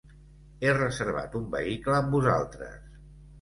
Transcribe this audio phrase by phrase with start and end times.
[0.63, 2.81] He reservat un vehicle amb vosaltres.